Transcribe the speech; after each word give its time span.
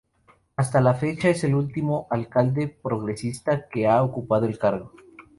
Hasta 0.57 0.81
la 0.81 0.95
fecha 0.95 1.29
es 1.29 1.43
el 1.43 1.53
último 1.53 2.07
alcalde 2.09 2.67
progresista 2.67 3.69
que 3.69 3.87
ha 3.87 4.01
ocupado 4.01 4.47
el 4.47 4.57
cargo. 4.57 4.93